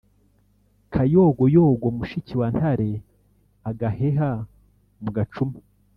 Kayogoyogo 0.93 1.87
mushiki 1.97 2.33
wa 2.39 2.47
Ntare-Agaheha 2.53 4.29
mu 5.03 5.09
gacuma. 5.15 5.57